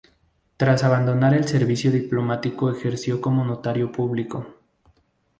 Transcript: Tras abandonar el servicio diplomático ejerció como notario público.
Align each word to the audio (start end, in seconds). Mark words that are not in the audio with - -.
Tras 0.57 0.83
abandonar 0.83 1.35
el 1.35 1.47
servicio 1.47 1.91
diplomático 1.91 2.71
ejerció 2.71 3.21
como 3.21 3.45
notario 3.45 3.91
público. 3.91 4.47